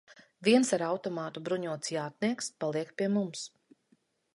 [0.47, 3.49] Viens ar automātu bruņots jātnieks paliek pie mums.